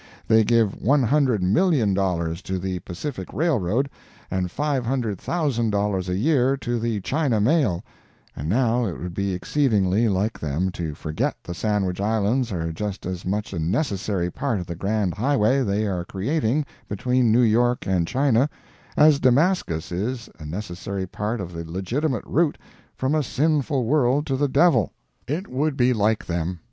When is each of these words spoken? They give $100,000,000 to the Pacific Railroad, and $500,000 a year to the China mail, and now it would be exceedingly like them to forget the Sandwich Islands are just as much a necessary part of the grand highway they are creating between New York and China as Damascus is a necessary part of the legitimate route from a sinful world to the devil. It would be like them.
They 0.27 0.43
give 0.43 0.71
$100,000,000 0.81 2.41
to 2.41 2.57
the 2.57 2.79
Pacific 2.79 3.31
Railroad, 3.31 3.87
and 4.31 4.49
$500,000 4.49 6.09
a 6.09 6.17
year 6.17 6.57
to 6.57 6.79
the 6.79 6.99
China 7.01 7.39
mail, 7.39 7.83
and 8.35 8.49
now 8.49 8.85
it 8.87 8.99
would 8.99 9.13
be 9.13 9.35
exceedingly 9.35 10.09
like 10.09 10.39
them 10.39 10.71
to 10.71 10.95
forget 10.95 11.35
the 11.43 11.53
Sandwich 11.53 12.01
Islands 12.01 12.51
are 12.51 12.71
just 12.71 13.05
as 13.05 13.27
much 13.27 13.53
a 13.53 13.59
necessary 13.59 14.31
part 14.31 14.59
of 14.59 14.65
the 14.65 14.73
grand 14.73 15.13
highway 15.13 15.61
they 15.61 15.85
are 15.85 16.03
creating 16.03 16.65
between 16.89 17.31
New 17.31 17.43
York 17.43 17.85
and 17.85 18.07
China 18.07 18.49
as 18.97 19.19
Damascus 19.19 19.91
is 19.91 20.27
a 20.39 20.47
necessary 20.47 21.05
part 21.05 21.39
of 21.39 21.53
the 21.53 21.71
legitimate 21.71 22.23
route 22.25 22.57
from 22.95 23.13
a 23.13 23.21
sinful 23.21 23.85
world 23.85 24.25
to 24.25 24.35
the 24.35 24.49
devil. 24.49 24.93
It 25.27 25.47
would 25.47 25.77
be 25.77 25.93
like 25.93 26.25
them. 26.25 26.59